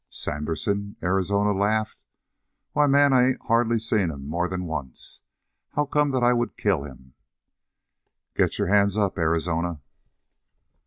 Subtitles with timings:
[0.09, 2.03] "Sandersen?" Arizona laughed.
[2.71, 5.21] "Why, man, I ain't hardly seen him more than once.
[5.75, 7.13] How come that I would kill him?"
[8.35, 9.79] "Get your hands up, Arizona."